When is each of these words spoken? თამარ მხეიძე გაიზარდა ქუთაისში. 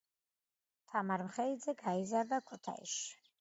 თამარ 0.93 1.23
მხეიძე 1.27 1.77
გაიზარდა 1.83 2.41
ქუთაისში. 2.49 3.15